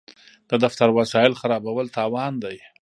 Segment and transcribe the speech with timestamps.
[0.49, 2.57] د دفتر وسایل خرابول تاوان دی.